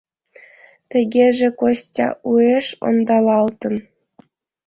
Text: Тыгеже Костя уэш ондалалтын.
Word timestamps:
Тыгеже 0.89 1.49
Костя 1.59 2.07
уэш 2.29 2.67
ондалалтын. 2.87 3.75